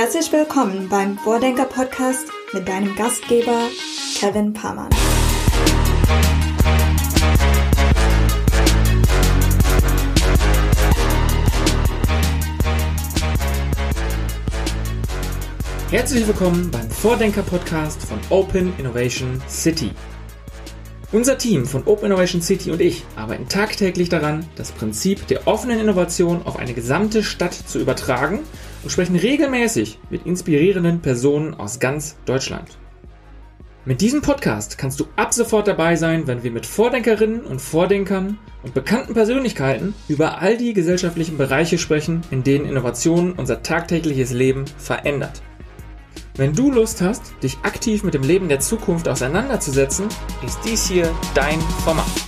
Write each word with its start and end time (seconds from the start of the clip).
Herzlich 0.00 0.30
willkommen 0.30 0.88
beim 0.88 1.18
Vordenker 1.18 1.64
Podcast 1.64 2.28
mit 2.52 2.68
deinem 2.68 2.94
Gastgeber 2.94 3.68
Kevin 4.16 4.52
Pamann. 4.52 4.90
Herzlich 15.90 16.28
willkommen 16.28 16.70
beim 16.70 16.88
Vordenker 16.88 17.42
Podcast 17.42 18.00
von 18.04 18.20
Open 18.30 18.72
Innovation 18.78 19.42
City. 19.48 19.90
Unser 21.10 21.38
Team 21.38 21.66
von 21.66 21.84
Open 21.88 22.06
Innovation 22.06 22.40
City 22.40 22.70
und 22.70 22.80
ich 22.80 23.02
arbeiten 23.16 23.48
tagtäglich 23.48 24.08
daran, 24.08 24.46
das 24.54 24.70
Prinzip 24.70 25.26
der 25.26 25.48
offenen 25.48 25.80
Innovation 25.80 26.42
auf 26.44 26.56
eine 26.56 26.72
gesamte 26.72 27.24
Stadt 27.24 27.54
zu 27.54 27.80
übertragen 27.80 28.44
und 28.88 28.92
sprechen 28.92 29.16
regelmäßig 29.16 29.98
mit 30.08 30.24
inspirierenden 30.24 31.00
Personen 31.02 31.52
aus 31.52 31.78
ganz 31.78 32.16
Deutschland. 32.24 32.78
Mit 33.84 34.00
diesem 34.00 34.22
Podcast 34.22 34.78
kannst 34.78 34.98
du 34.98 35.04
ab 35.14 35.34
sofort 35.34 35.68
dabei 35.68 35.94
sein, 35.94 36.26
wenn 36.26 36.42
wir 36.42 36.50
mit 36.50 36.64
Vordenkerinnen 36.64 37.42
und 37.42 37.60
Vordenkern 37.60 38.38
und 38.62 38.72
bekannten 38.72 39.12
Persönlichkeiten 39.12 39.92
über 40.08 40.40
all 40.40 40.56
die 40.56 40.72
gesellschaftlichen 40.72 41.36
Bereiche 41.36 41.76
sprechen, 41.76 42.22
in 42.30 42.44
denen 42.44 42.64
Innovation 42.64 43.34
unser 43.34 43.62
tagtägliches 43.62 44.32
Leben 44.32 44.64
verändert. 44.78 45.42
Wenn 46.36 46.54
du 46.54 46.72
Lust 46.72 47.02
hast, 47.02 47.34
dich 47.42 47.58
aktiv 47.64 48.04
mit 48.04 48.14
dem 48.14 48.22
Leben 48.22 48.48
der 48.48 48.60
Zukunft 48.60 49.06
auseinanderzusetzen, 49.06 50.06
ist 50.46 50.60
dies 50.64 50.88
hier 50.88 51.14
dein 51.34 51.60
Format. 51.84 52.27